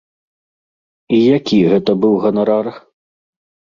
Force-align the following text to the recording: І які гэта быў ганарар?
І 1.19 1.21
які 1.37 1.57
гэта 1.75 1.91
быў 2.01 2.13
ганарар? 2.27 2.67